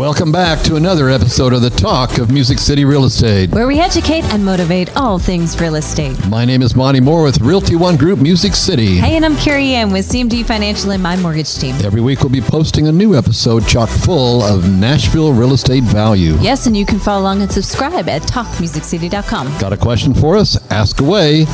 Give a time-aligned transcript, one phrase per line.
[0.00, 3.50] Welcome back to another episode of the Talk of Music City Real Estate.
[3.50, 6.16] where we educate and motivate all things real estate.
[6.26, 8.96] My name is Monty Moore with Realty One Group Music City.
[8.96, 11.74] Hey, and I'm Carrie Ann with CMD Financial and my mortgage team.
[11.84, 16.34] Every week we'll be posting a new episode chock full of Nashville real estate value.
[16.40, 19.58] Yes, and you can follow along and subscribe at talkmusiccity.com.
[19.58, 20.56] Got a question for us?
[20.70, 21.44] Ask away.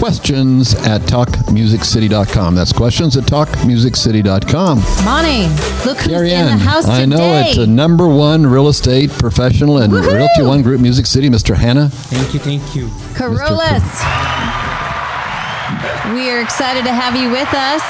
[0.00, 2.56] Questions at talkmusiccity.com.
[2.56, 4.78] That's questions at talkmusiccity.com.
[5.04, 5.46] Monty,
[5.86, 7.02] look who's Carrie in the Ann, house today.
[7.02, 10.14] I know it's a number one real estate professional and Woohoo!
[10.14, 11.54] Realty One Group Music City, Mr.
[11.54, 11.88] Hanna.
[11.88, 12.86] Thank you, thank you.
[13.14, 13.82] Kirolos.
[16.14, 17.82] We are excited to have you with us.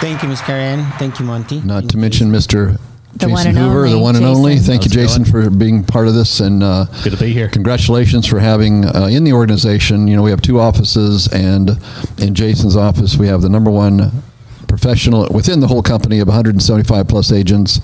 [0.00, 0.84] Thank you, Miss Karen.
[0.98, 1.60] Thank you, Monty.
[1.60, 2.00] Not Thank to you.
[2.00, 2.78] mention Mr.
[3.14, 4.56] The Jason Hoover, only the one and only.
[4.58, 7.32] Thank you, How's it Jason, for being part of this, and uh, Good to be
[7.32, 7.48] here.
[7.48, 10.06] Congratulations for having uh, in the organization.
[10.06, 11.70] You know, we have two offices, and
[12.18, 14.22] in Jason's office, we have the number one
[14.68, 17.80] professional within the whole company of 175 plus agents.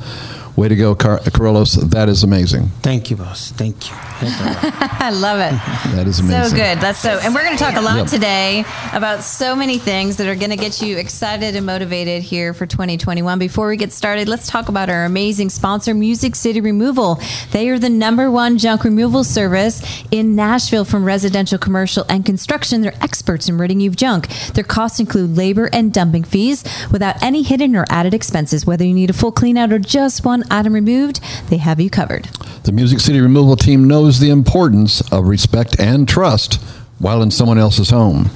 [0.56, 1.74] Way to go, Car- Carlos!
[1.74, 2.68] That is amazing.
[2.80, 3.50] Thank you, boss.
[3.50, 3.96] Thank you.
[4.20, 5.52] I love it.
[5.94, 6.50] That is amazing.
[6.50, 6.78] So good.
[6.80, 8.06] That's so, and we're going to talk a lot Yep.
[8.08, 12.52] today about so many things that are going to get you excited and motivated here
[12.54, 13.38] for 2021.
[13.38, 17.20] Before we get started, let's talk about our amazing sponsor, Music City Removal.
[17.52, 22.80] They are the number one junk removal service in Nashville from residential, commercial, and construction.
[22.80, 24.28] They're experts in ridding you of junk.
[24.54, 28.66] Their costs include labor and dumping fees without any hidden or added expenses.
[28.66, 31.90] Whether you need a full clean out or just one item removed, they have you
[31.90, 32.26] covered.
[32.64, 36.54] The Music City Removal Team knows the importance of respect and trust
[36.98, 38.30] while in someone else's home.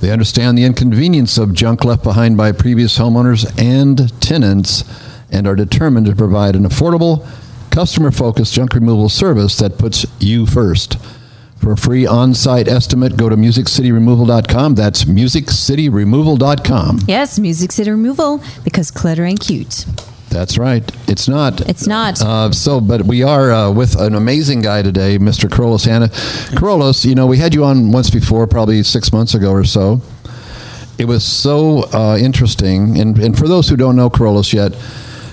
[0.00, 4.84] They understand the inconvenience of junk left behind by previous homeowners and tenants
[5.30, 7.26] and are determined to provide an affordable,
[7.70, 10.98] customer focused junk removal service that puts you first.
[11.56, 14.74] For a free on site estimate, go to musiccityremoval.com.
[14.74, 16.98] That's musiccityremoval.com.
[17.06, 19.86] Yes, Music City Removal because clutter ain't cute.
[20.32, 20.82] That's right.
[21.08, 21.60] It's not.
[21.68, 22.20] It's not.
[22.22, 25.50] Uh, so, but we are uh, with an amazing guy today, Mr.
[25.50, 26.08] Carlos Hanna.
[26.56, 30.00] Carlos, you know, we had you on once before, probably six months ago or so.
[30.98, 34.74] It was so uh, interesting, and, and for those who don't know Carlos yet,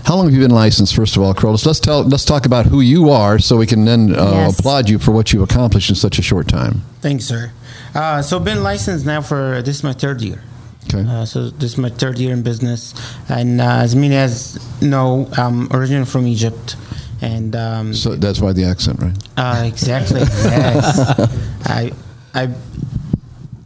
[0.05, 0.95] how long have you been licensed?
[0.95, 3.85] First of all, Carlos, let's tell let's talk about who you are, so we can
[3.85, 4.59] then uh, Yes.
[4.59, 6.81] applaud you for what you accomplished in such a short time.
[7.01, 7.51] Thanks, sir.
[7.93, 10.41] Uh, so, been licensed now for this is my third year.
[10.91, 11.07] Okay.
[11.07, 12.93] Uh, so this is my third year in business,
[13.29, 16.75] and uh, as many as know, I'm originally from Egypt,
[17.21, 19.15] and um, so that's why the accent, right?
[19.37, 20.21] uh, exactly.
[20.21, 20.97] yes,
[21.65, 21.91] I,
[22.33, 22.49] I.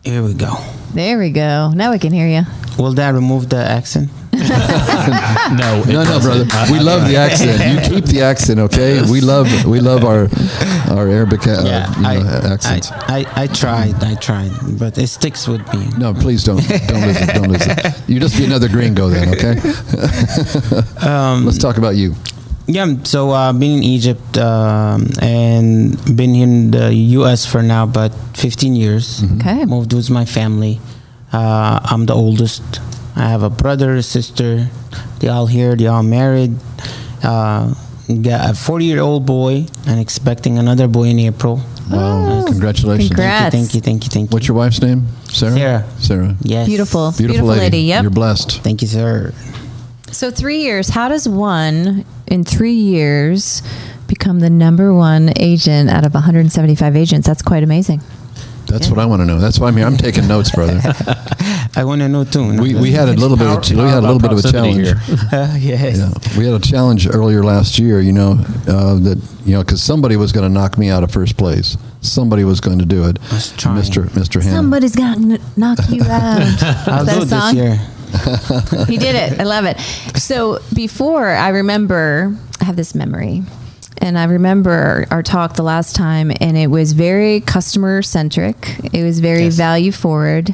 [0.03, 0.57] Here we go.
[0.93, 1.71] There we go.
[1.73, 2.43] Now we can hear you.
[2.77, 4.09] Will that remove the accent?
[5.53, 6.47] No, No, no, doesn't.
[6.49, 6.71] brother.
[6.73, 7.57] We love the accent.
[7.71, 9.01] You keep the accent, okay?
[9.09, 10.27] We love we love our
[10.89, 11.61] our Arabic uh,
[11.99, 12.15] you I,
[12.53, 12.91] accents.
[12.91, 15.87] I, I, I tried, I tried, but it sticks with me.
[15.97, 17.33] no, please don't don't lose it.
[17.33, 17.79] Don't lose it.
[18.07, 19.55] You just be another gringo then, okay?
[21.07, 22.15] Um, Let's talk about you.
[22.67, 27.45] Yeah, so uh, been in Egypt um, and been in the U.S.
[27.45, 29.21] for now but 15 years.
[29.37, 29.65] Okay.
[29.65, 30.79] Moved with my family.
[31.33, 32.63] Uh, I'm the oldest.
[33.15, 34.67] I have a brother, a sister.
[35.19, 35.75] They all here.
[35.75, 36.57] They all married.
[37.23, 37.73] Uh,
[38.21, 41.61] got a 40 year old boy and expecting another boy in April.
[41.91, 43.09] Wow, congratulations.
[43.09, 43.53] Congrats.
[43.53, 44.35] Thank you, thank you, thank you.
[44.35, 45.07] What's your wife's name?
[45.29, 45.53] Sarah.
[45.53, 45.85] Sarah.
[45.99, 46.35] Sarah.
[46.41, 46.67] Yes.
[46.67, 47.13] Beautiful.
[47.17, 47.79] Beautiful, lady.
[47.81, 48.03] Yep.
[48.03, 48.61] You're blessed.
[48.61, 49.33] Thank you, sir.
[50.11, 50.89] So three years.
[50.89, 53.61] How does one in three years
[54.07, 57.27] become the number one agent out of 175 agents?
[57.27, 58.01] That's quite amazing.
[58.67, 59.39] That's what I want to know.
[59.39, 59.85] That's why I'm here.
[59.85, 60.79] I'm taking notes, brother.
[61.75, 62.61] I want to know too.
[62.61, 64.75] We, we had a little bit of we had a little bit of a challenge.
[64.75, 64.95] here.
[65.57, 65.97] yes.
[65.97, 67.99] Yeah, we had a challenge earlier last year.
[67.99, 68.33] You know
[68.67, 71.77] uh, that you know because somebody was going to knock me out of first place.
[72.01, 73.19] Somebody was going to do it.
[73.21, 74.07] Mr.
[74.09, 74.41] Mr.
[74.41, 74.55] Hanna.
[74.55, 76.63] Somebody's got to knock you out.
[76.87, 77.55] I'll that do song?
[77.55, 77.63] this
[78.75, 78.85] year.
[78.85, 79.39] he did it.
[79.39, 79.79] I love it.
[80.19, 83.41] So before, I remember, I have this memory.
[84.03, 88.77] And I remember our talk the last time, and it was very customer centric.
[88.91, 89.55] It was very Yes.
[89.55, 90.53] value forward.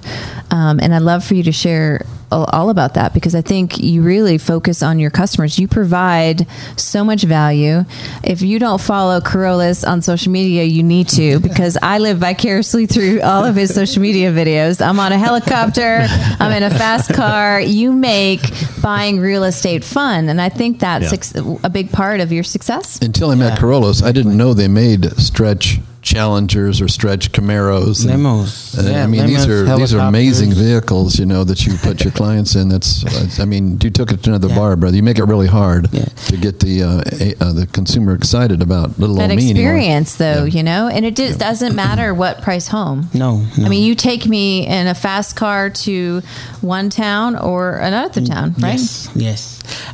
[0.51, 3.79] Um, and I'd love for you to share all, all about that because I think
[3.79, 5.57] you really focus on your customers.
[5.59, 6.47] You provide
[6.77, 7.85] so much value.
[8.23, 12.85] If you don't follow Kirolos on social media, you need to because I live vicariously
[12.85, 14.85] through all of his social media videos.
[14.85, 16.05] I'm on a helicopter,
[16.39, 17.59] I'm in a fast car.
[17.61, 18.41] You make
[18.81, 20.29] buying real estate fun.
[20.29, 21.55] And I think that's Yeah.
[21.63, 22.99] a big part of your success.
[23.01, 25.79] Until I met Kirolos, I didn't know they made stretch
[26.13, 28.03] Challengers or stretch Camaros.
[28.03, 28.77] and- Limos.
[28.77, 32.03] Uh, Yeah, I mean, these are these are amazing vehicles, you know, that you put
[32.03, 32.69] your clients in.
[32.69, 34.55] That's, that's- I mean, you took it to another Yeah.
[34.55, 34.95] bar, brother.
[34.95, 36.05] You make it really hard Yeah.
[36.31, 39.73] to get the uh, a, uh, the consumer excited about little that old me anymore.
[39.77, 40.57] experience though Yeah.
[40.57, 43.65] you know and it just doesn't matter what price home No, no.
[43.65, 44.45] i mean you take me
[44.77, 46.21] in a fast car to
[46.61, 49.41] one town or another town right Yes, yes.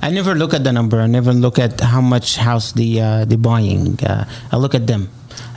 [0.02, 0.98] I never look at the number.
[1.02, 4.00] I never look at how much house the uh, the buying.
[4.12, 4.24] Uh,
[4.54, 5.10] I look at them,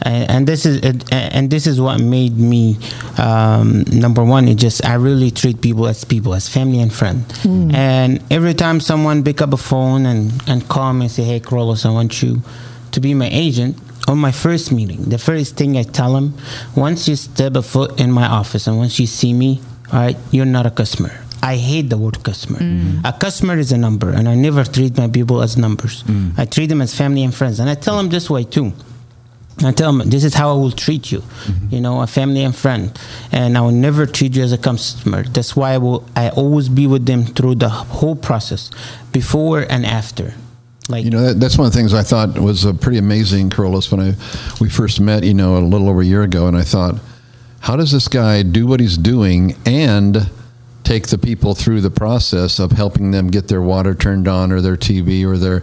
[0.03, 2.77] and, and this is it- and this is what made me
[3.19, 4.49] um, number one.
[4.49, 7.25] It just I really treat people as people, as family and friend.
[7.45, 7.75] Mm.
[7.75, 11.41] And every time someone pick up a phone and and call me and say, "Hey,
[11.41, 12.43] Carlos, I want you
[12.93, 13.77] to be my agent."
[14.07, 16.33] On my first meeting, the first thing I tell them,
[16.75, 19.61] once you step a foot in my office and once you see me,
[19.93, 21.13] all right, you're not a customer.
[21.43, 22.59] I hate the word customer.
[22.59, 23.05] Mm.
[23.05, 26.05] A customer is a number, and I never treat my people as numbers.
[26.05, 26.39] Mm.
[26.39, 28.73] I treat them as family and friends, and I tell them this way too.
[29.65, 31.23] I tell them this is how I will treat you,
[31.71, 32.97] you know, a family and friend,
[33.33, 35.25] and I will never treat you as a customer.
[35.25, 36.09] That's why I will.
[36.15, 38.71] I always be with them through the whole process,
[39.13, 40.35] before and after.
[40.89, 43.51] Like You know, that, that's one of the things I thought was uh, pretty amazing,
[43.51, 44.15] Carlos, when I
[44.61, 46.95] we first met, you know, a little over a year ago, and I thought,
[47.61, 50.31] how does this guy do what he's doing and
[50.85, 54.63] take the people through the process of helping them get their water turned on or
[54.63, 55.63] their TV or their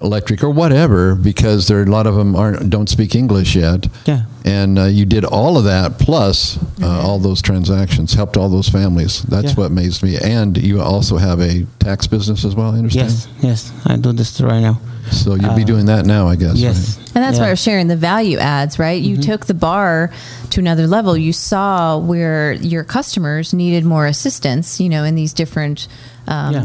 [0.00, 3.86] electric or whatever because there are a lot of them aren't don't speak English yet.
[4.06, 4.22] Yeah.
[4.44, 8.68] And uh, you did all of that plus uh, all those transactions, helped all those
[8.68, 9.22] families.
[9.22, 9.54] That's Yeah.
[9.54, 10.16] what amazed me.
[10.18, 12.70] And you also have a tax business as well.
[12.74, 13.10] I understand.
[13.10, 14.78] yes, yes, I do this right now.
[15.10, 16.56] So you'll be doing that now, I guess.
[16.56, 17.06] Yes, right?
[17.14, 17.52] And that's why Yeah.
[17.52, 19.00] we're sharing the value adds, right?
[19.00, 20.10] You took the bar
[20.50, 21.16] to another level.
[21.16, 25.86] You saw where your customers needed more assistance, you know, in these different,
[26.26, 26.64] um, Yeah.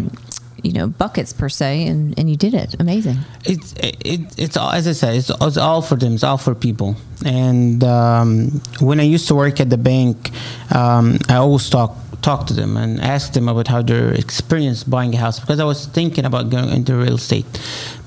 [0.64, 2.76] You know, buckets per se, and, and you did it.
[2.80, 3.18] Amazing.
[3.46, 6.14] it's it, it's all as I said, it's, it's all for them.
[6.14, 6.96] It's all for people.
[7.26, 10.32] And um, when I used to work at the bank,
[10.74, 15.14] um, I always talk talk to them and ask them about how their experience buying
[15.14, 17.46] a house because I was thinking about going into real estate.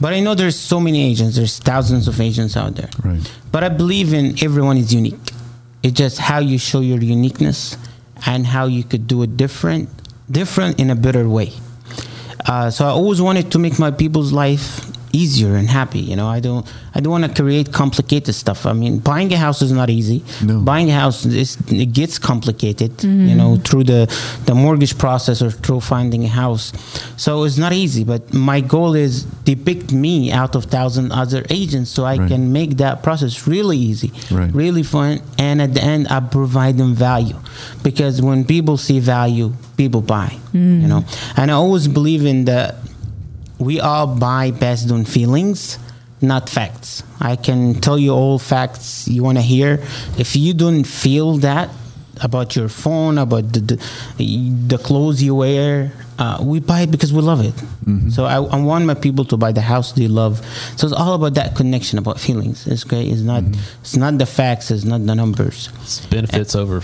[0.01, 1.37] But I know there's so many agents.
[1.37, 2.91] There's thousands of agents out there.
[3.03, 3.33] Right.
[3.51, 5.19] But I believe in everyone is unique.
[5.83, 7.77] It's just how you show your uniqueness
[8.27, 9.89] and how you could do it different,
[10.31, 11.53] different in a better way.
[12.47, 14.85] Uh, so I always wanted to make my people's life
[15.15, 16.01] easier and happy.
[16.01, 18.67] You know, I don't, I don't want to create complicated stuff.
[18.67, 20.23] I mean, buying a house is not easy.
[20.43, 20.61] No.
[20.61, 22.91] Buying a house is it gets complicated.
[23.03, 23.37] You mm-hmm.
[23.37, 24.01] know, through the
[24.47, 26.73] the mortgage process or through finding a house.
[27.17, 28.05] So it's not easy.
[28.05, 32.29] But my goal is depict me out of thousand other agents, so I Right.
[32.31, 34.53] can make that process really easy, Right.
[34.55, 37.39] really fun, and at the end, I provide them value.
[37.83, 40.31] Because when people see value, people buy.
[40.53, 40.89] You mm.
[40.89, 41.05] know,
[41.37, 42.75] and I always believe in the
[43.59, 45.79] we all buy based on feelings,
[46.21, 47.03] not facts.
[47.21, 49.83] I can tell you all facts you want to hear.
[50.19, 51.71] If you don't feel that
[52.23, 57.13] about your phone, about the the, the clothes you wear, uh, we buy it because
[57.13, 57.55] we love it.
[57.55, 58.11] Mm-hmm.
[58.11, 60.45] So I, I want my people to buy the house they love.
[60.77, 62.67] So it's all about that connection, about feelings.
[62.67, 63.09] It's great.
[63.09, 63.43] It's not.
[63.43, 63.81] Mm-hmm.
[63.81, 64.71] It's not the facts.
[64.71, 65.71] It's not the numbers.
[65.83, 66.81] It's benefits over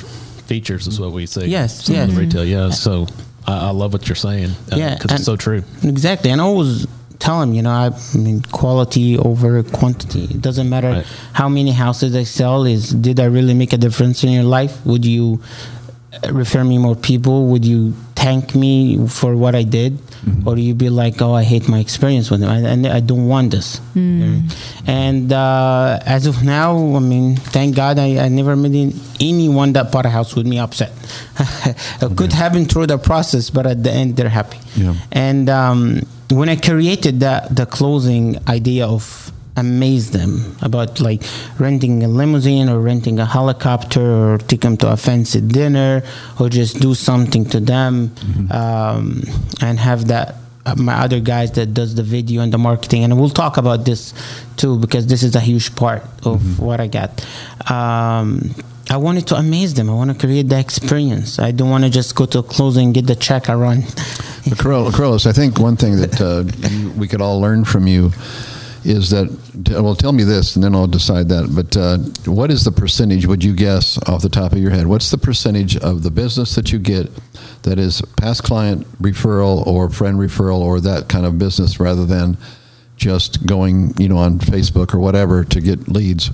[0.50, 1.46] features is what we say.
[1.46, 2.11] Yes, yes.
[2.11, 2.64] Retail, yeah.
[2.64, 3.06] Uh, so
[3.46, 4.50] I, I love what you're saying.
[4.72, 5.62] uh, Yeah, because it's so true.
[5.82, 6.87] Exactly, and I always
[7.19, 10.25] tell them, you know, I, I mean, quality over quantity.
[10.25, 11.06] It doesn't matter Right.
[11.34, 12.64] how many houses I sell.
[12.64, 14.84] Is did I really make a difference in your life?
[14.87, 15.40] Would you
[16.30, 17.46] refer me more people?
[17.48, 19.98] Would you thank me for what I did,
[20.44, 23.00] or do you be like, oh, I hate my experience with them, I, and I
[23.00, 23.80] don't want this.
[24.86, 29.72] And uh, as of now, I mean, thank God, I, I never met in- anyone
[29.74, 30.92] that bought a house with me upset.
[32.02, 34.58] it could happen through the process, but at the end, they're happy.
[34.76, 34.94] Yeah.
[35.12, 41.22] And um, when I created that the closing idea of amaze them about like
[41.58, 46.02] renting a limousine or renting a helicopter or take them to a fancy dinner
[46.38, 48.10] or just do something to them
[48.50, 49.22] um,
[49.60, 50.34] and have that
[50.67, 53.02] uh, my other guys that does the video and the marketing.
[53.02, 54.12] And we'll talk about this
[54.56, 57.10] too because this is a huge part of what i got.
[57.70, 58.55] Um,
[58.90, 59.88] i wanted to amaze them.
[59.88, 61.38] I want to create the experience.
[61.38, 63.84] I don't want to just go to a closing get the check and run.
[64.93, 66.44] Carlos, I think one thing that uh,
[66.98, 68.10] we could all learn from you
[68.84, 69.29] is that,
[69.82, 71.53] well, tell me this and then I'll decide that.
[71.55, 71.99] But uh,
[72.31, 74.87] what is the percentage, would you guess off the top of your head?
[74.87, 77.10] What's the percentage of the business that you get
[77.63, 82.39] that is past client referral or friend referral or that kind of business rather than
[82.96, 86.31] just going, you know, on Facebook or whatever to get leads?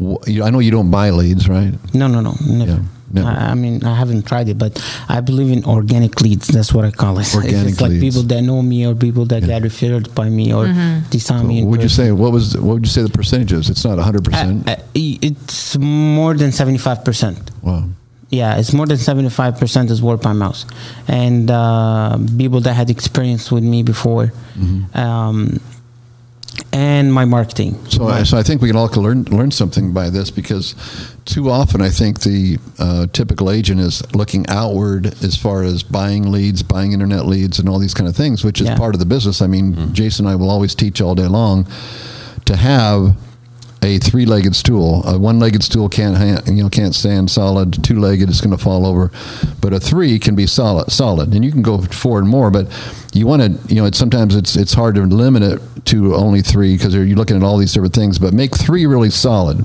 [0.00, 1.72] I know you don't buy leads, right?
[1.94, 2.78] no no no never Yeah.
[3.14, 3.26] No.
[3.26, 6.48] I, I mean, I haven't tried it, but I believe in organic leads.
[6.48, 7.34] That's what I call it.
[7.34, 8.04] Organic it's like leads.
[8.04, 10.66] people that know me or people that get referred by me or
[11.10, 11.60] they saw me.
[11.60, 12.12] in What would you say?
[12.12, 12.56] What was?
[12.56, 13.70] What would you say the percentages?
[13.70, 14.68] It's not hundred percent.
[14.94, 17.50] It's more than seventy five percent.
[17.62, 17.88] Wow.
[18.30, 20.64] Yeah, it's more than 75% is word by mouth.
[21.06, 24.32] And uh, people that had experience with me before.
[24.56, 24.98] Mm-hmm.
[24.98, 25.60] Um,
[26.72, 27.74] and my marketing.
[27.88, 30.74] So, I, so I think we can all learn learn something by this because
[31.24, 36.30] too often I think the uh, typical agent is looking outward as far as buying
[36.30, 38.76] leads, buying internet leads, and all these kind of things, which is Yeah.
[38.76, 39.40] part of the business.
[39.40, 41.66] I mean, Jason and I will always teach all day long
[42.44, 43.16] to have
[43.82, 45.02] a three-legged stool.
[45.06, 47.82] A one-legged stool can't ha- you know can't stand solid.
[47.84, 49.10] Two-legged is going to fall over,
[49.60, 50.90] but a three can be solid.
[50.90, 52.50] Solid, and you can go four and more.
[52.50, 52.66] But
[53.12, 56.40] you want to you know it's sometimes it's it's hard to limit it to only
[56.40, 58.18] three because you're looking at all these different things.
[58.18, 59.64] But make three really solid.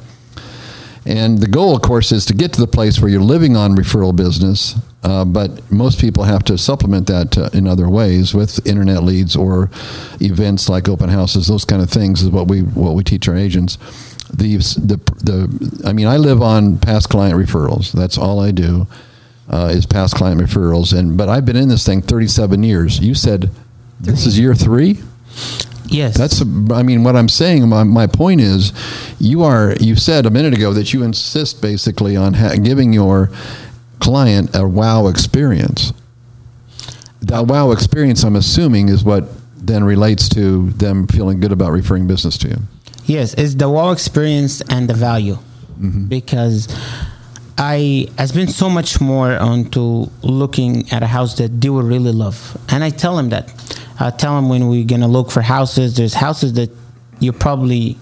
[1.09, 3.75] And the goal, of course, is to get to the place where you're living on
[3.75, 4.75] referral business.
[5.01, 9.35] Uh, but most people have to supplement that uh, in other ways with internet leads
[9.35, 9.71] or
[10.21, 11.47] events like open houses.
[11.47, 13.77] Those kind of things is what we what we teach our agents.
[14.31, 17.91] The the the I mean, I live on past client referrals.
[17.91, 18.85] That's all I do
[19.49, 20.95] uh, is past client referrals.
[20.95, 22.99] And but I've been in this thing 37 years.
[22.99, 23.49] You said
[23.99, 24.99] this is year three.
[25.91, 26.17] Yes.
[26.17, 28.73] That's, I mean, what I'm saying, my, my point is,
[29.19, 33.29] you are, you said a minute ago that you insist basically on ha- giving your
[33.99, 35.93] client a wow experience.
[37.21, 39.25] That wow experience, I'm assuming, is what
[39.57, 42.57] then relates to them feeling good about referring business to you.
[43.05, 45.37] Yes, it's the wow experience and the value
[45.79, 46.07] Mm-hmm.
[46.07, 46.67] because
[47.59, 52.13] I has been so much more onto looking at a house that they would really
[52.13, 53.53] love, and I tell them that.
[53.99, 56.69] I tell them when we're gonna look for houses, there's houses that
[57.19, 57.97] you probably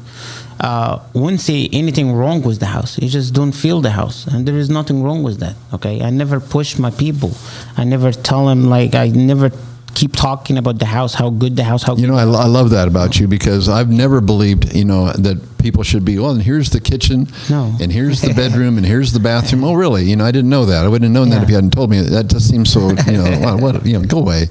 [0.59, 2.99] uh, wouldn't say anything wrong with the house.
[2.99, 5.55] You just don't feel the house, and there is nothing wrong with that.
[5.73, 7.31] Okay, I never push my people.
[7.77, 9.51] I never tell them like I never
[9.97, 12.69] keep talking about the house, how good the house, how You know, I, I love
[12.69, 16.41] that about you because I've never believed, you know, that people should be, well, and
[16.41, 17.75] here's the kitchen, No.
[17.81, 19.63] and here's the bedroom, and here's the bathroom.
[19.63, 20.03] Oh, really?
[20.05, 20.85] You know, I didn't know that.
[20.85, 21.99] I wouldn't have known that if you hadn't told me.
[22.01, 24.45] That just seems so, you know, what, what you know, go away.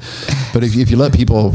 [0.52, 1.54] But if, you- if you let people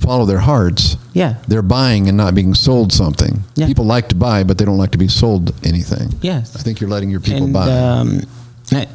[0.00, 1.34] follow their hearts, Yeah.
[1.46, 3.42] they're buying and not being sold something.
[3.54, 3.66] Yeah.
[3.66, 6.08] People like to buy, but they don't like to be sold anything.
[6.22, 6.56] Yes.
[6.56, 7.70] I think you're letting your people and buy.
[7.70, 8.20] um,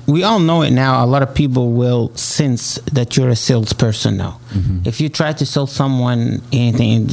[0.07, 1.03] we all know it now.
[1.03, 4.39] A lot of people will sense that you're a salesperson now.
[4.51, 4.79] Mm-hmm.
[4.87, 7.09] If you try to sell someone anything,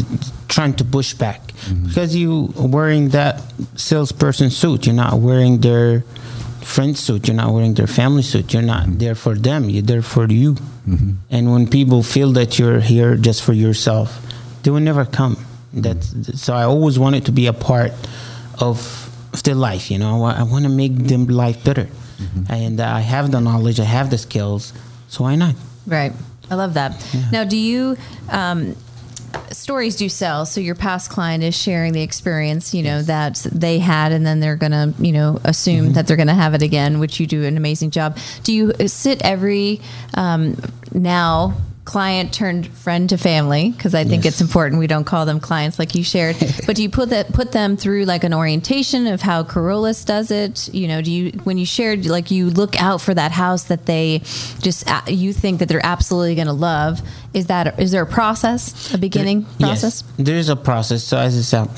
[0.49, 1.88] trying to push back Mm-hmm.
[1.88, 3.43] because you are wearing that
[3.75, 6.03] salesperson suit, you're not wearing their
[6.62, 8.53] friend suit, you're not wearing their family suit.
[8.55, 8.99] You're not Mm-hmm.
[8.99, 9.69] there for them.
[9.69, 10.57] You're there for you.
[11.31, 14.09] And when people feel that you're here just for yourself,
[14.62, 15.37] they will never come.
[15.73, 16.55] That's so.
[16.55, 17.93] I always wanted to be a part
[18.59, 18.79] of,
[19.35, 19.91] of their life.
[19.91, 21.88] You know, I, I want to make them life better,
[22.48, 24.72] and I have the knowledge, I have the skills,
[25.08, 25.54] so why not?
[25.87, 26.12] Right.
[26.50, 26.92] I love that.
[27.30, 27.96] Now, do you
[28.30, 28.75] um,
[29.50, 30.46] stories do sell?
[30.46, 34.40] So your past client is sharing the experience, you know, that they had, and then
[34.40, 35.92] they're gonna, you know, assume Mm-hmm.
[35.94, 38.16] that they're gonna have it again, which you do an amazing job.
[38.44, 39.80] Do you sit every
[40.14, 40.56] um,
[40.92, 41.54] now?
[41.88, 44.35] Client turned friend to family because I think Yes.
[44.35, 44.78] it's important.
[44.78, 47.78] We don't call them clients like you shared, but do you put that put them
[47.78, 50.68] through like an orientation of how Kirolos does it?
[50.75, 53.87] You know, do you when you shared like you look out for that house that
[53.87, 54.18] they
[54.61, 57.00] just uh, you think that they're absolutely going to love?
[57.33, 60.04] Is that is there a process, a beginning process?
[60.07, 61.02] Yes, there is a process.
[61.04, 61.71] So as I said,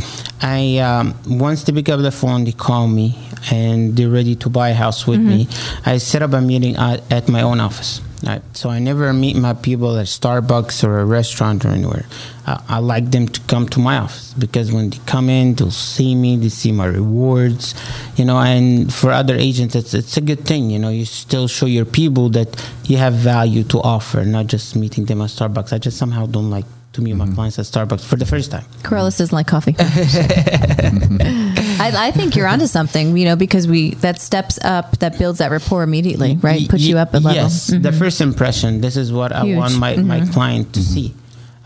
[0.43, 3.17] I um, once they pick up the phone, they call me
[3.53, 5.47] and they're ready to buy a house with me.
[5.87, 8.01] I set up a meeting at, at my own office.
[8.23, 8.43] Right.
[8.55, 12.05] So I never meet my people at Starbucks or a restaurant or anywhere.
[12.47, 15.71] Uh, I like them to come to my office because when they come in, they'll
[15.71, 17.75] see me, they see my rewards,
[18.17, 18.39] you know.
[18.39, 20.91] And for other agents, it's it's a good thing, you know.
[20.91, 22.49] You still show your people that
[22.85, 25.73] you have value to offer, not just meeting them at Starbucks.
[25.73, 28.65] I just somehow don't like to meet my clients at Starbucks for the first time.
[28.83, 29.77] Kirolos doesn't like coffee.
[31.81, 35.39] I, I think you're onto something, you know, because we that steps up, that builds
[35.39, 36.69] that rapport immediately, right?
[36.69, 37.35] Puts you up a level.
[37.35, 37.99] Yes, the mm-hmm.
[37.99, 38.81] first impression.
[38.81, 40.33] This is what I want my, my mm-hmm.
[40.33, 40.95] client to mm-hmm.
[40.95, 41.15] see.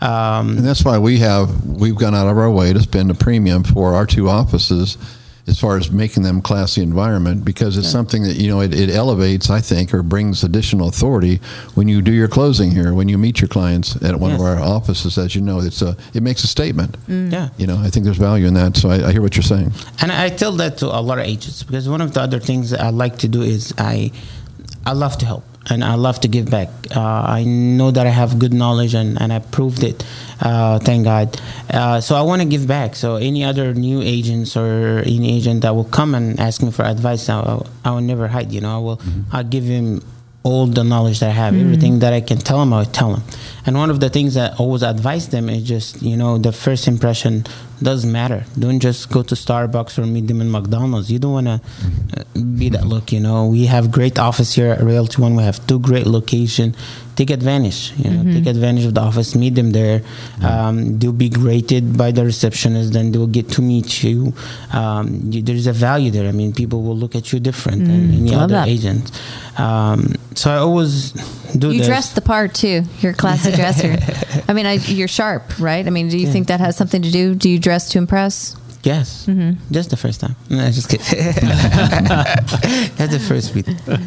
[0.01, 3.15] Um, And that's why we have we've gone out of our way to spend a
[3.15, 4.97] premium for our two offices
[5.47, 8.89] as far as making them classy environment because it's something that you know it, it
[8.89, 11.39] elevates I think or brings additional authority
[11.75, 14.59] when you do your closing here when you meet your clients at one of our
[14.59, 16.97] offices as you know it's a it makes a statement.
[17.07, 17.31] Mm.
[17.31, 17.49] Yeah.
[17.57, 19.71] you know I think there's value in that so I, I hear what you're saying.
[20.01, 22.71] And I tell that to a lot of agents because one of the other things
[22.71, 24.11] that I like to do is I
[24.85, 25.43] I love to help.
[25.69, 26.69] And I love to give back.
[26.95, 30.05] Uh, I know that I have good knowledge and, and I proved it.
[30.39, 31.39] Uh, thank God.
[31.71, 32.95] Uh, so I want to give back.
[32.95, 36.83] So any other new agents or any agent that will come and ask me for
[36.85, 38.51] advice, I, will- I will never hide.
[38.51, 39.01] You know, I will.
[39.31, 40.01] I'll give him
[40.43, 43.23] all the knowledge that I have, everything that I can tell him, I'll tell him.
[43.65, 46.51] And one of the things that I always advise them is just, you know, the
[46.51, 47.45] first impression
[47.81, 48.45] doesn't matter.
[48.57, 51.11] Don't just go to Starbucks or meet them in McDonald's.
[51.11, 51.61] You don't want to
[52.39, 53.47] be that look, you know.
[53.47, 55.35] We have great office here at Realty One.
[55.35, 56.75] We have two great location.
[57.15, 60.01] Take advantage, you know, take advantage of the office, meet them there.
[60.43, 64.33] Um, they'll be greeted by the receptionist, then they'll get to meet you.
[64.73, 65.41] Um, you.
[65.41, 66.27] There's a value there.
[66.27, 68.67] I mean, people will look at you different than any love other that.
[68.67, 69.11] agent.
[69.57, 71.11] Um, so I always
[71.57, 71.87] do You this.
[71.87, 72.83] dress the part too.
[72.99, 73.95] You're a classy dresser.
[74.49, 75.87] I mean, I, you're sharp, right?
[75.87, 76.33] I mean, do you Yeah.
[76.33, 77.33] think that has something to do?
[77.33, 78.55] Do you dress to impress?
[78.83, 79.73] Yes, Mm-hmm.
[79.73, 80.35] just the first time.
[80.49, 81.05] No, just kidding.
[82.97, 83.77] That's the first meeting.
[83.79, 83.97] So I,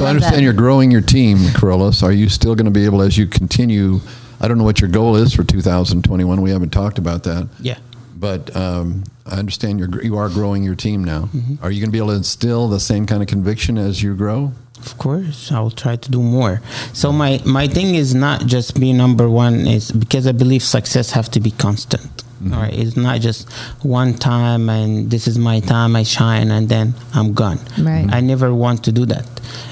[0.00, 0.42] love understand that.
[0.42, 2.02] you're growing your team, Kirolos.
[2.02, 4.00] Are you still going to be able, as you continue?
[4.40, 6.40] I don't know what your goal is for 2021.
[6.40, 7.48] We haven't talked about that.
[7.60, 7.76] Yeah.
[8.16, 11.22] But um, I understand you're you are growing your team now.
[11.34, 11.62] Mm-hmm.
[11.62, 14.14] Are you going to be able to instill the same kind of conviction as you
[14.16, 14.52] grow?
[14.78, 16.60] Of course, I will try to do more.
[16.94, 19.66] So my my thing is not just be number one.
[19.66, 22.24] Is because I believe success have to be constant.
[22.42, 23.50] All right, it's not just
[23.82, 25.94] one time and this is my time.
[25.94, 27.58] I shine and then I'm gone.
[27.78, 28.08] Right.
[28.10, 29.26] I never want to do that.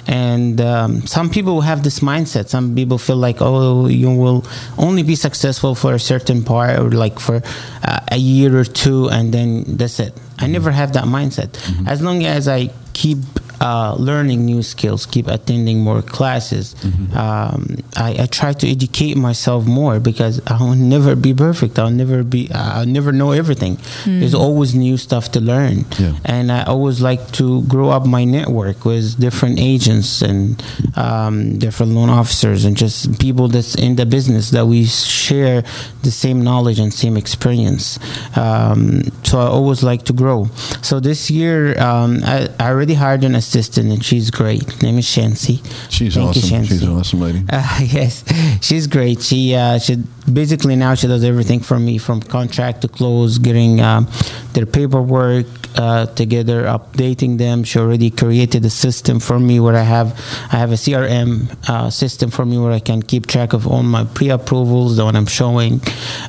[0.07, 2.49] And um, some people have this mindset.
[2.49, 4.45] Some people feel like, oh, you will
[4.77, 7.43] only be successful for a certain part or like for
[7.83, 10.13] uh, a year or two, and then that's it.
[10.39, 11.57] I never have that mindset.
[11.87, 13.19] As long as I keep
[13.61, 16.75] uh, learning new skills, keep attending more classes,
[17.15, 21.79] um, I, I try to educate myself more because I'll never be perfect.
[21.79, 22.51] I'll never be.
[22.55, 23.79] I'll never know everything.
[24.05, 26.15] There's always new stuff to learn Yeah.
[26.25, 30.63] and I always like to grow up my network with different agents and
[30.97, 35.63] um, different loan officers and just people that's in the business that we share
[36.03, 37.99] the same knowledge and same experience.
[38.37, 40.47] Um, so I always like to grow.
[40.83, 44.71] So this year, um, I, I already hired an assistant and she's great.
[44.73, 45.65] Her name is Shancy.
[45.91, 46.65] She's Thank you, awesome.
[46.65, 46.83] She's Shancy.
[46.83, 47.45] an awesome lady.
[47.51, 48.25] Uh, yes,
[48.61, 49.23] she's great.
[49.23, 49.97] She uh, she
[50.31, 54.07] basically now she does everything for me from contract to close, getting um,
[54.53, 57.65] their paperwork uh, together, updating them.
[57.65, 60.13] She already created a system for me where I have
[60.53, 63.83] I have a CRM uh, system for me where I can keep track of all
[63.83, 65.81] my pre-approvals, the one I'm showing.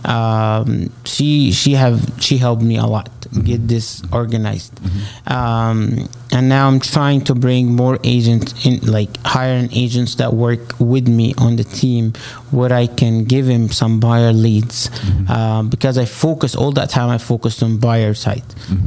[0.06, 4.80] Um, she she have she helped me a lot get this organized.
[5.28, 10.80] Um, and now I'm trying to bring more agents in, like hiring agents that work
[10.80, 12.14] with me on the team,
[12.52, 14.90] where I can give him some buyer leads,
[15.30, 17.10] um, because I focus all that time.
[17.10, 18.44] I focused on buyer side,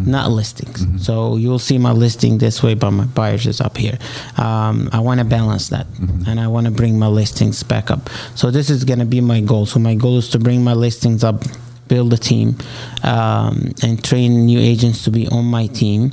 [0.07, 1.05] not listings.
[1.05, 3.99] So you'll see my listing this way, but my buyers is up here.
[4.37, 5.87] Um, I want to balance that,
[6.27, 8.09] and I want to bring my listings back up.
[8.35, 9.67] So this is gonna be my goal.
[9.67, 11.43] So my goal is to bring my listings up
[11.89, 12.57] build a team
[13.03, 16.11] um, and train new agents to be on my team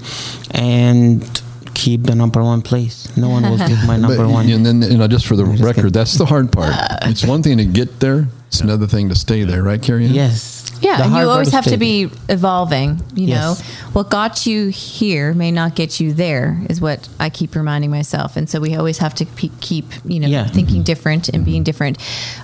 [0.52, 1.42] and
[1.74, 3.16] keep the number one place.
[3.16, 4.50] No one will take my number But, one.
[4.50, 5.92] And then, you know, just for the just record, kidding.
[5.92, 6.74] that's the hard part.
[7.04, 10.06] it's one thing to get there; it's another thing to stay there, right, Carrie?
[10.08, 10.59] Yes.
[10.82, 13.02] Yeah, and you always have to be evolving.
[13.16, 13.40] You Yes.
[13.60, 17.90] know, what got you here may not get you there, is what I keep reminding
[17.92, 18.38] myself.
[18.38, 20.48] And so we always have to pe- keep, you know, Yeah.
[20.48, 21.98] thinking different and being different.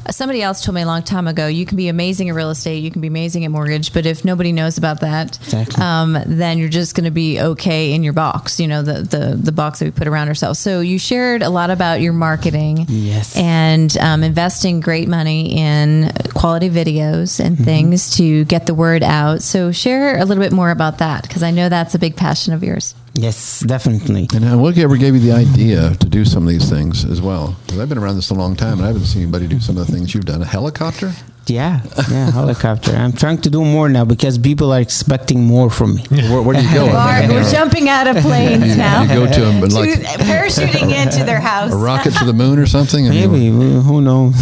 [0.05, 2.49] Uh, Somebody else told me a long time ago, you can be amazing at real
[2.49, 5.83] estate, you can be amazing at mortgage, but if nobody knows about that, Exactly.
[5.83, 8.59] um, then you're just going to be okay in your box.
[8.59, 10.59] You know, the the the box that we put around ourselves.
[10.59, 13.35] So you shared a lot about your marketing, Yes.
[13.35, 17.63] and um, investing great money in quality videos and Mm-hmm.
[17.63, 19.41] things to get the word out.
[19.41, 22.53] So share a little bit more about that because I know that's a big passion
[22.53, 22.95] of yours.
[23.13, 24.27] Yes, definitely.
[24.33, 27.21] And uh, what ever gave you the idea to do some of these things as
[27.21, 27.55] well?
[27.65, 29.77] Because I've been around this a long time, and I haven't seen anybody do some
[29.77, 30.41] of the things you've done.
[30.41, 31.13] A helicopter?
[31.47, 32.91] Yeah, yeah, helicopter.
[32.95, 36.03] I'm trying to do more now because people are expecting more from me.
[36.09, 36.87] Where, where do you go?
[36.91, 39.03] Mark, we're jumping out of planes You- now.
[39.03, 41.71] you go to 'em, but like- To- parachuting into their house.
[41.71, 43.05] a rocket to the moon or something?
[43.05, 44.33] And you- Maybe who knows?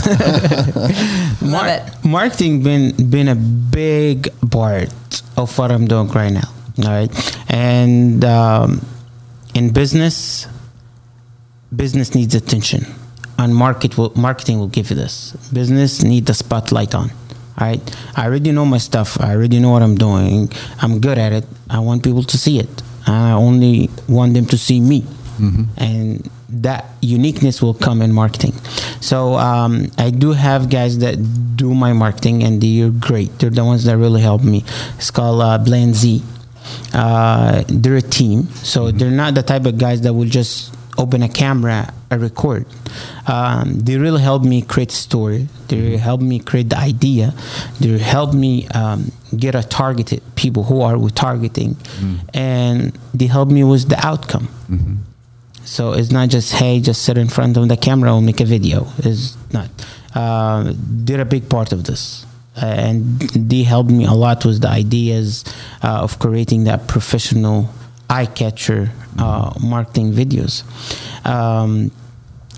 [1.41, 1.83] Love it.
[2.05, 6.47] Marketing been been a big part of what I'm doing right now.
[6.85, 7.11] All right,
[7.49, 8.81] and um,
[9.53, 10.47] in business,
[11.75, 12.85] business needs attention,
[13.43, 15.36] and market will, marketing will give you this.
[15.51, 17.10] Business need the spotlight on.
[17.60, 19.21] All right, I already know my stuff.
[19.21, 20.51] I already know what I'm doing.
[20.82, 21.45] I'm good at it.
[21.69, 22.82] I want people to see it.
[23.06, 25.06] I only want them to see me,
[25.77, 28.53] and that uniqueness will come in marketing.
[29.01, 31.17] So um, I do have guys that
[31.56, 33.38] do my marketing, and they're great.
[33.39, 34.63] They're the ones that really help me.
[34.97, 36.23] It's called uh, Blend Z.
[36.93, 41.21] Uh, they're a team, so they're not the type of guys that will just open
[41.23, 42.65] a camera, I record.
[43.36, 45.47] Um, they really helped me create story.
[45.67, 47.34] They really helped me create the idea.
[47.80, 51.71] They helped me um, get a targeted people who are we targeting,
[52.34, 54.47] and they helped me with the outcome.
[55.65, 58.45] So it's not just hey, just sit in front of the camera and make a
[58.45, 58.86] video.
[58.99, 59.69] It's not.
[60.13, 60.73] Uh,
[61.06, 62.26] they're a big part of this,
[62.62, 63.19] uh, and
[63.52, 65.43] they helped me a lot with the ideas
[65.82, 67.69] uh, of creating that professional
[68.10, 70.63] eye catcher uh, marketing videos.
[71.26, 71.91] Um,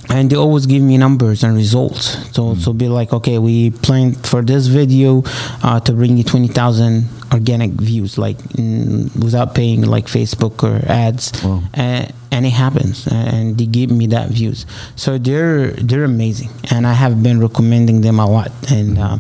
[0.10, 2.18] and they always give me numbers and results.
[2.36, 5.24] So so be like, okay, we planned for this video
[5.64, 10.80] uh, to bring you twenty thousand organic views, like mm, without paying like Facebook or
[10.90, 11.64] ads, Wow.
[11.74, 14.66] and, and it happens, and they give me that views.
[14.96, 18.52] So they're they're amazing, and I have been recommending them a lot.
[18.72, 19.18] And uh,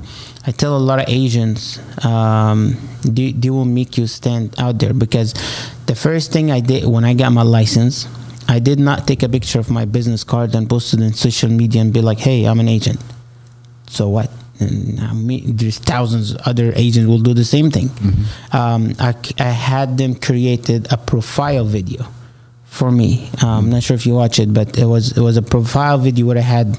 [0.47, 4.93] I tell a lot of Asians, um, they they will make you stand out there
[4.93, 5.33] because
[5.87, 8.07] the first thing I did when I got my license.
[8.47, 11.49] I did not take a picture of my business card and post it in social
[11.49, 12.99] media and be like, "Hey, I'm an agent."
[13.87, 14.29] So what?
[14.59, 17.89] And I mean, there's thousands of other agents will do the same thing.
[18.53, 22.05] Um, I, I had them created a profile video
[22.63, 23.29] for me.
[23.41, 25.97] Um, I'm not sure if you watch it, but it was it was a profile
[25.97, 26.77] video where I had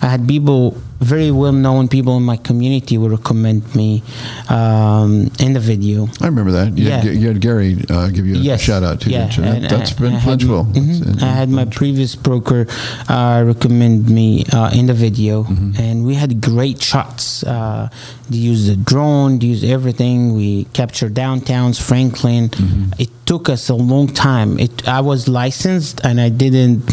[0.00, 4.02] I had people very well known people in my community would recommend me
[4.48, 6.08] um, in the video.
[6.20, 6.76] I remember that.
[6.78, 7.00] You, Yeah.
[7.00, 8.60] had, you had Gary uh, give you a Yes.
[8.62, 9.10] shout out too.
[9.10, 9.42] Yeah, you?
[9.42, 10.98] And that's I- been I had mhm.
[11.04, 12.66] That's- I had my previous broker
[13.08, 15.80] uh, recommend me uh, in the video, Mm-hmm.
[15.82, 17.42] and we had great shots.
[17.44, 17.88] Uh,
[18.30, 20.34] they used the drone, they used everything.
[20.34, 22.48] We captured downtowns, Franklin.
[22.48, 23.00] Mm-hmm.
[23.02, 24.58] It took us a long time.
[24.58, 26.90] It I was licensed, and I didn't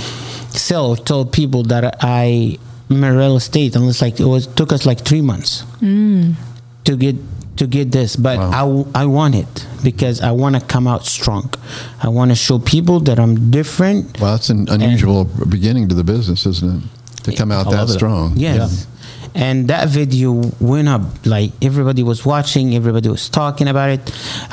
[0.50, 2.58] sell or tell people that I
[2.90, 7.16] am in real estate unless like it was took us like three months to get
[7.58, 8.86] to get this but Wow.
[8.96, 11.52] I, I want it because i want to come out strong.
[12.02, 14.20] I want to show people that i'm different.
[14.20, 17.24] Well, that's an unusual beginning to the business, isn't it?
[17.26, 18.34] To come out I that strong.
[18.38, 18.88] yes.
[19.36, 24.02] And that video went up like everybody was watching everybody was talking about it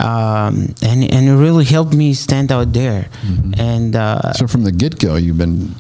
[0.01, 3.09] um, and and it really helped me stand out there.
[3.57, 5.75] And uh, So from the get go, you've been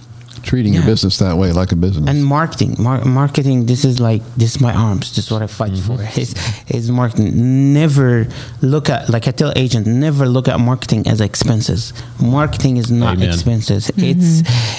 [0.46, 2.08] treating your business that way, like a business.
[2.08, 2.76] and marketing.
[2.78, 5.14] Mar- marketing this is like this is my arms.
[5.14, 5.96] This is what i fight mm-hmm.
[5.96, 6.20] for.
[6.20, 6.34] Is
[6.68, 7.72] is marketing.
[7.74, 8.26] Never
[8.62, 11.92] look at like i tell agents never look at marketing as expenses.
[12.22, 13.28] Marketing is not Amen.
[13.28, 13.88] expenses.
[13.88, 14.10] Mm-hmm.
[14.10, 14.30] It's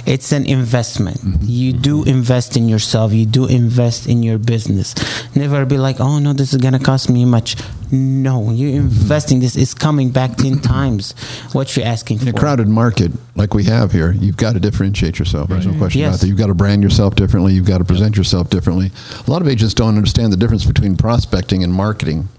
[0.08, 1.20] it's an investment.
[1.20, 1.46] Mm-hmm.
[1.46, 3.14] You do invest in yourself.
[3.14, 4.96] You do invest in your business.
[5.36, 7.56] Never be like oh no this is gonna cost me much
[7.92, 8.88] no you're mm-hmm.
[8.88, 11.14] investing this is coming back 10 times
[11.54, 12.30] what you're asking for.
[12.30, 15.50] in a crowded market like we have here, you've got to differentiate yourself.
[15.50, 16.16] There's no question Yes.
[16.16, 16.28] about that.
[16.28, 17.54] You've got to brand yourself differently.
[17.54, 18.92] You've got to present yourself differently.
[19.26, 22.30] A lot of agents don't understand the difference between prospecting and marketing.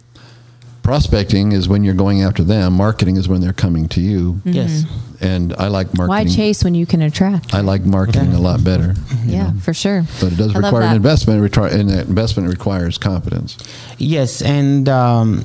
[0.88, 2.72] Prospecting is when you're going after them.
[2.72, 4.40] Marketing is when they're coming to you.
[4.46, 4.84] yes
[5.20, 6.08] And I like marketing.
[6.08, 7.54] Why chase when you can attract?
[7.54, 8.94] I like marketing a lot better.
[9.26, 9.60] yeah, know.
[9.60, 10.04] for sure.
[10.18, 11.42] But it does I require an investment.
[11.42, 13.58] Retri- and that investment requires confidence.
[13.98, 15.42] Yes, and um,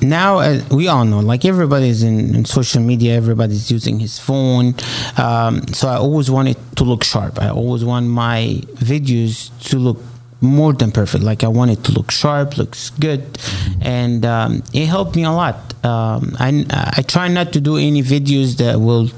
[0.00, 4.74] now uh, we all know, like everybody's in, in social media, everybody's using his phone.
[5.18, 7.38] Um, so I always want it to look sharp.
[7.38, 9.98] I always want my videos to look
[10.40, 11.22] more than perfect.
[11.24, 13.38] Like I want it to look sharp, looks good,
[13.80, 15.74] and um, it helped me a lot.
[15.84, 16.64] Um, I
[16.96, 19.10] I try not to do any videos that will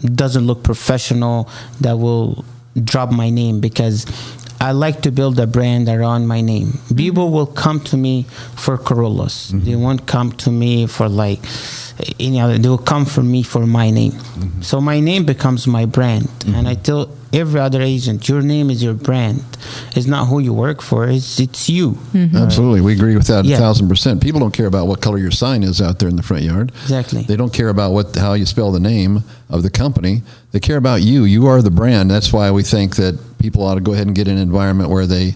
[0.00, 1.48] doesn't look professional
[1.80, 2.44] that will
[2.84, 4.06] drop my name because
[4.60, 6.78] I like to build a brand around my name.
[6.96, 7.34] People mm-hmm.
[7.34, 8.24] will come to me
[8.56, 9.52] for Kirolos.
[9.52, 9.64] Mm-hmm.
[9.64, 11.40] They won't come to me for like
[12.18, 12.58] any other.
[12.58, 14.12] They will come for me for my name.
[14.12, 14.62] Mm-hmm.
[14.62, 18.82] So my name becomes my brand, and I tell every other agent, your name is
[18.82, 19.44] your brand.
[19.94, 21.08] It's not who you work for.
[21.08, 21.98] It's it's you.
[22.14, 22.80] Absolutely.
[22.80, 23.56] We agree with that Yeah.
[23.56, 24.22] a thousand percent.
[24.22, 26.72] People don't care about what color your sign is out there in the front yard.
[26.82, 27.22] Exactly.
[27.22, 30.22] They don't care about what how you spell the name of the company.
[30.52, 31.24] They care about you.
[31.24, 32.10] You are the brand.
[32.10, 35.06] That's why we think that people ought to go ahead and get an environment where
[35.06, 35.34] they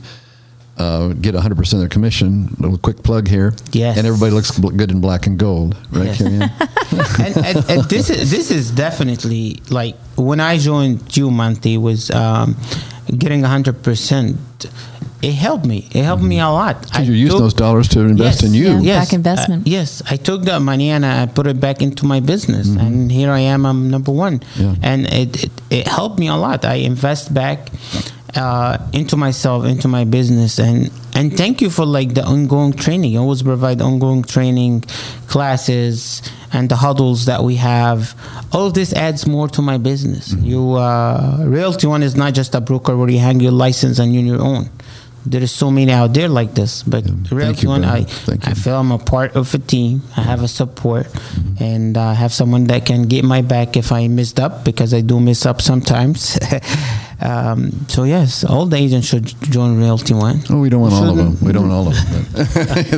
[0.78, 2.48] uh, get 100% of their commission.
[2.58, 3.54] little quick plug here.
[3.72, 3.98] Yes.
[3.98, 5.76] And everybody looks good in black and gold.
[5.90, 6.20] Right, Yes.
[7.18, 12.10] And, and, and this is this is definitely like when I joined you, Monty was
[12.10, 12.56] um,
[13.16, 14.36] getting hundred percent.
[15.22, 15.86] It helped me.
[15.92, 16.82] It helped me a lot.
[16.82, 18.80] Because you're using those dollars to invest Yes, in you.
[18.80, 19.00] yeah.
[19.00, 19.60] Back investment.
[19.66, 23.10] uh, yes, I took that money and I put it back into my business, and
[23.10, 23.64] here I am.
[23.64, 24.62] I'm number one, Mm-hmm.
[24.62, 24.74] Yeah.
[24.90, 26.64] and it, it it helped me a lot.
[26.64, 27.70] I invest back
[28.34, 33.12] uh, into myself, into my business, and and thank you for like the ongoing training.
[33.12, 34.82] You always provide ongoing training,
[35.28, 38.14] classes, and the huddles that we have.
[38.52, 40.32] All this adds more to my business.
[40.34, 40.44] Mm-hmm.
[40.46, 44.14] You uh, realty one is not just a broker where you hang your license and
[44.14, 44.68] you're your own.
[45.24, 47.90] There is so many out there like this, but Thank Realty you, One, Ben.
[47.90, 50.02] I Thank I feel I'm a part of a team.
[50.16, 51.06] I have a support,
[51.60, 55.00] and I have someone that can get my back if I messed up because I
[55.00, 56.38] do mess up sometimes.
[57.20, 60.40] um, so yes, all the agents should join Realty One.
[60.50, 61.36] Oh, we don't want all of them.
[61.40, 62.26] We don't want all of them.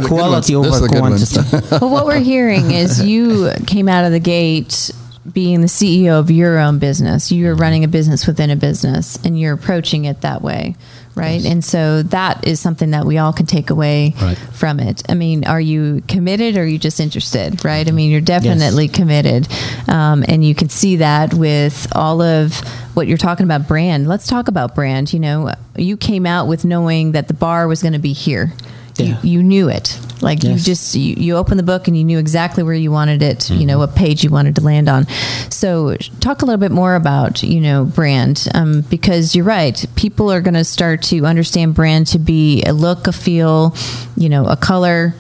[0.01, 1.17] but- Quality This over a good one.
[1.19, 1.67] quantity.
[1.81, 4.91] well, what we're hearing is you came out of the gate
[5.31, 7.33] being the CEO of your own business.
[7.33, 10.77] You're running a business within a business, and you're approaching it that way,
[11.15, 11.45] right?
[11.45, 14.37] And so that is something that we all can take away Right.
[14.53, 15.03] from it.
[15.09, 17.87] I mean, are you committed or are you just interested, right?
[17.87, 19.49] I mean, you're definitely committed,
[19.89, 22.59] um, and you can see that with all of
[22.95, 24.07] what you're talking about brand.
[24.09, 25.13] Let's talk about brand.
[25.13, 28.53] You know, you came out with knowing that the bar was going to be here.
[28.97, 29.21] Yeah.
[29.23, 29.99] You, you knew it.
[30.23, 33.23] Like you just you, you opened the book and you knew exactly where you wanted
[33.23, 33.51] it.
[33.51, 33.67] You Mm-hmm.
[33.67, 35.07] know what page you wanted to land on.
[35.51, 39.85] So talk a little bit more about you know brand um, because you're right.
[39.97, 43.75] People are going to start to understand brand to be a look, a feel,
[44.17, 45.15] you know, a color.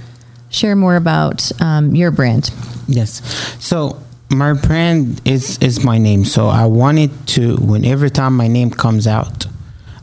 [0.50, 2.50] Share more about um, your brand.
[2.87, 3.20] Yes.
[3.58, 6.24] So my brand is is my name.
[6.24, 9.46] So I wanted to when every time my name comes out,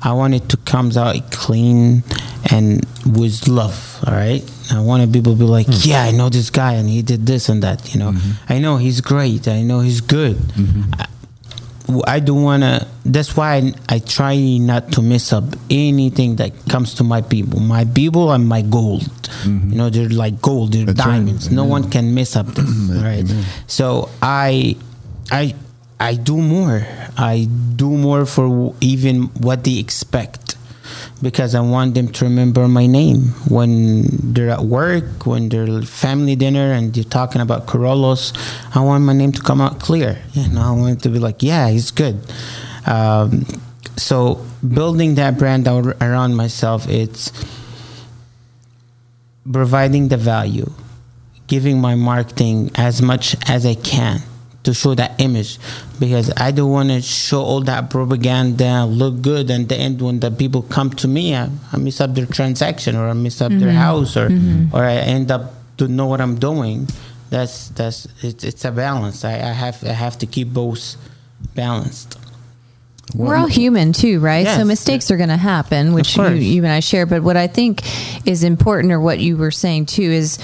[0.03, 2.03] I want it to comes out clean
[2.51, 3.99] and with love.
[4.07, 4.41] All right.
[4.71, 7.49] I want people to be like, yeah, I know this guy and he did this
[7.49, 7.93] and that.
[7.93, 8.13] You know,
[8.49, 9.47] I know he's great.
[9.47, 10.37] I know he's good.
[10.97, 11.07] I,
[12.07, 12.87] I don't want to.
[13.05, 17.59] That's why I, I try not to mess up anything that comes to my people.
[17.59, 19.09] My people are my gold.
[19.45, 20.71] You know, they're like gold.
[20.73, 21.17] They're That's right.
[21.17, 21.51] diamonds.
[21.51, 22.89] No one can mess up this.
[22.97, 23.25] all right.
[23.67, 24.77] So I,
[25.31, 25.53] I,
[26.01, 26.81] I do more.
[27.15, 30.57] I do more for even what they expect
[31.21, 36.35] because I want them to remember my name when they're at work, when they're family
[36.35, 38.33] dinner, and they're talking about Kirolos.
[38.75, 40.17] I want my name to come out clear.
[40.33, 42.17] You know, I want it to be like, yeah, he's good.
[42.87, 43.45] Um,
[43.95, 47.31] so building that brand around myself, it's
[49.45, 50.71] providing the value,
[51.45, 54.23] giving my marketing as much as I can
[54.63, 55.57] to show that image
[55.99, 60.19] because I don't want to show all that propaganda, look good, and the end when
[60.19, 63.49] the people come to me, I, I mess up their transaction or I mess up
[63.49, 63.77] their mm-hmm.
[63.77, 64.75] house or mm-hmm.
[64.75, 66.87] or I end up to know what I'm doing.
[67.29, 69.25] That's that's it's, it's a balance.
[69.25, 70.95] I, I have I have to keep both
[71.55, 72.17] balanced.
[73.15, 74.45] We're all human too, right?
[74.47, 74.65] So Yes.
[74.67, 77.05] mistakes are going to happen, which you, you and I share.
[77.05, 77.81] But what I think
[78.25, 80.39] is important, or what you were saying too, is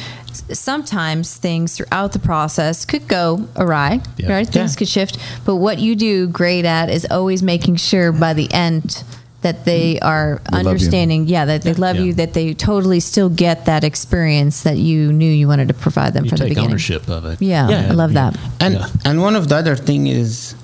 [0.51, 4.31] sometimes things throughout the process could go awry, Yeah.
[4.31, 4.47] right?
[4.47, 4.77] Things Yeah.
[4.79, 5.17] could shift.
[5.45, 9.03] But what you do great at is always making sure by the end
[9.43, 10.05] that they mm.
[10.05, 12.01] are They understanding, yeah, that they love Yeah.
[12.03, 16.13] you, that they totally still get that experience that you knew you wanted to provide
[16.13, 16.71] them You from the take beginning.
[16.71, 17.41] ownership of it.
[17.41, 17.87] Yeah, Yeah.
[17.89, 18.35] I love that.
[18.59, 18.87] And Yeah.
[19.05, 20.55] and one of the other thing is,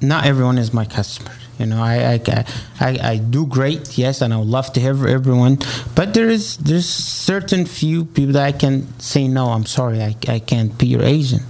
[0.00, 1.32] not everyone is my customer.
[1.58, 2.44] You know, I I,
[2.80, 5.58] I, I do great, yes, and I would love to have everyone,
[5.94, 9.46] but there is there's certain few people that I can say no.
[9.46, 11.42] I'm sorry, I, I can't be your agent,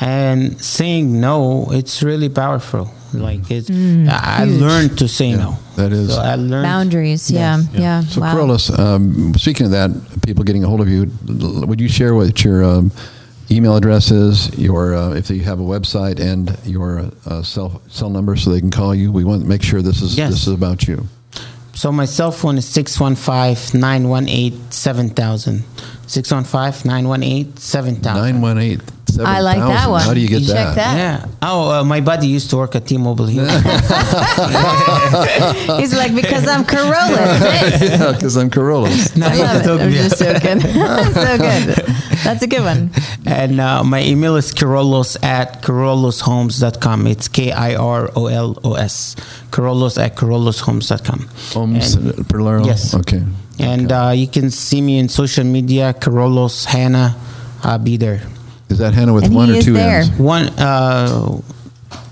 [0.00, 2.88] and saying no, it's really powerful.
[3.12, 4.60] Like it's, I, I huge.
[4.62, 5.58] learned to say no.
[5.76, 7.68] that is- so I learned Boundaries, Yes.
[7.74, 8.00] yeah, yeah.
[8.08, 8.34] So, wow.
[8.34, 9.90] Kirolos, um, speaking of that,
[10.24, 11.10] people getting a hold of you,
[11.66, 12.90] would you share what your um,
[13.52, 18.36] email addresses, your uh, if you have a website, and your uh, cell cell number
[18.36, 19.12] so they can call you?
[19.12, 20.30] We want to make sure this is Yes.
[20.30, 21.06] this is about you.
[21.74, 25.62] So my cell phone is 615-918-7000.
[26.06, 28.02] 615-918-7000.
[28.04, 28.80] Nine one eight
[29.12, 29.26] seven.
[29.26, 30.02] I like that one.
[30.02, 30.96] How do you get You check that.
[30.96, 31.26] Yeah.
[31.42, 33.46] Oh, uh, my buddy used to work at T-Mobile here.
[35.78, 37.16] He's like, because I'm Corolla.
[37.80, 39.20] yeah, because I'm Kirolos.
[39.22, 39.82] I love it.
[39.82, 40.60] I'm just joking.
[41.14, 41.76] so good.
[42.24, 42.90] That's a good one.
[43.26, 47.06] and uh, my email is Kirolos at kiroloshomes.com.
[47.06, 49.16] It's K-I-R-O-L-O-S.
[49.50, 51.28] Kirolos at kiroloshomes.com.
[51.52, 52.66] Homes And- plural.
[52.66, 52.94] Yes.
[52.94, 53.22] Okay.
[53.58, 57.14] And uh, you can see me in social media, Kirolos Hanna.
[57.62, 58.22] I'll be there.
[58.72, 60.00] Is that Hanna with And one he or is two there.
[60.00, 60.10] N's?
[60.18, 61.40] One, uh,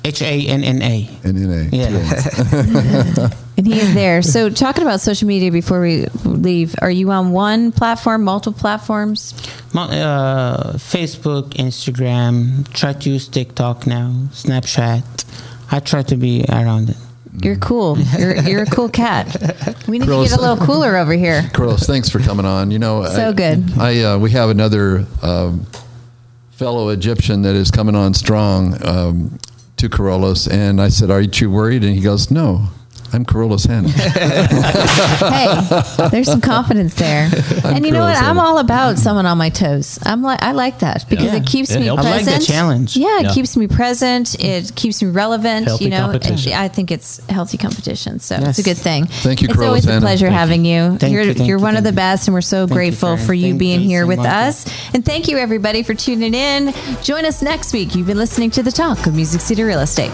[0.04, 1.08] H-A-N-N-A.
[1.24, 1.72] And.
[1.72, 3.28] Yeah.
[3.60, 4.22] And he is there.
[4.22, 9.34] So, talking about social media before we leave, are you on one platform, multiple platforms?
[9.74, 15.26] Uh, Facebook, Instagram, try to use TikTok now, Snapchat.
[15.70, 16.96] I try to be around it.
[17.42, 17.98] You're cool.
[18.18, 19.26] You're, you're a cool cat.
[19.86, 21.50] We need to get a little cooler over here.
[21.52, 22.70] Carlos, thanks for coming on.
[22.70, 23.78] You know, So I, good.
[23.78, 25.66] I uh, we have another um,
[26.60, 29.38] fellow Egyptian that is coming on strong um,
[29.78, 32.68] to Kirolos, and I said, "Are you too worried?" And he goes, "No,
[33.12, 33.88] I'm Kirolos Hanna.
[35.98, 37.28] hey, there's some confidence there.
[37.64, 38.16] and you know what?
[38.16, 39.98] cruel, I'm all about someone on my toes.
[40.04, 41.36] I'm like I like that because Yeah.
[41.36, 42.04] it keeps It me helps.
[42.04, 42.40] I like present.
[42.40, 42.96] the challenge.
[42.96, 43.34] Yeah, it Yeah.
[43.34, 44.34] keeps me present.
[44.38, 45.66] It keeps me relevant.
[45.66, 46.52] Healthy you know, competition.
[46.52, 48.20] And I think it's healthy competition.
[48.20, 48.50] So Yes.
[48.50, 49.06] it's a good thing.
[49.06, 50.00] Thank you, It's always a Rosanna.
[50.00, 50.96] pleasure Thank having you.
[50.98, 53.14] Thank you're you, thank you're you, one of the best, and we're so Thank grateful
[53.16, 53.26] Karen.
[53.26, 54.66] for you Thank being you here with us.
[54.94, 56.72] And thank you everybody for tuning in.
[57.02, 57.94] Join us next week.
[57.94, 60.10] You've been listening to the Talk of Music City Real Estate.